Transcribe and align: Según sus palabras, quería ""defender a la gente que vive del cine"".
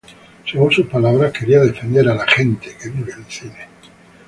Según 0.51 0.71
sus 0.71 0.87
palabras, 0.87 1.31
quería 1.31 1.59
""defender 1.59 2.09
a 2.09 2.15
la 2.15 2.25
gente 2.27 2.75
que 2.75 2.89
vive 2.89 3.13
del 3.13 3.25
cine"". 3.25 3.67